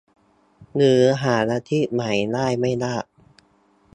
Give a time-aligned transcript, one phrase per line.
[0.75, 3.05] หรือหาอาชีพใหม่ได้ไม่ยาก